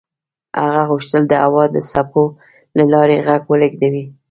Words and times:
هغه 0.63 0.81
غوښتل 0.89 1.23
د 1.27 1.33
هوا 1.43 1.63
د 1.73 1.77
څپو 1.89 2.23
له 2.77 2.83
لارې 2.93 3.23
غږ 3.27 3.41
ولېږدوي. 3.47 4.05